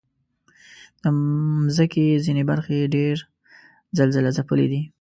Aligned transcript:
د 1.01 1.03
مځکې 1.67 2.07
ځینې 2.25 2.43
برخې 2.49 2.91
ډېر 2.95 3.15
زلزلهځپلي 3.97 4.67
دي. 4.71 4.81